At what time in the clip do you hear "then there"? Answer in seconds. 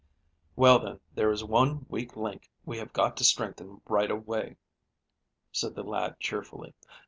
0.79-1.29